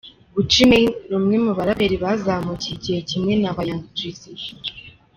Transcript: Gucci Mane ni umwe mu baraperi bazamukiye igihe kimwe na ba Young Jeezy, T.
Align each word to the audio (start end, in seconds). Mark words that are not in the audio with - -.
Gucci 0.35 0.61
Mane 0.69 0.91
ni 1.07 1.13
umwe 1.17 1.35
mu 1.45 1.51
baraperi 1.57 1.95
bazamukiye 2.03 2.73
igihe 2.77 2.99
kimwe 3.09 3.33
na 3.41 3.51
ba 3.55 3.61
Young 3.67 3.83
Jeezy, 3.97 4.31
T. 4.63 4.65